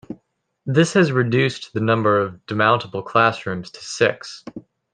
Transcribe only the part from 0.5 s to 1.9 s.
This has reduced the